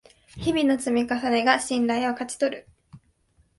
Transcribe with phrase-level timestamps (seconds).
[0.35, 2.67] 日々の積み重ねが信頼を勝ち取る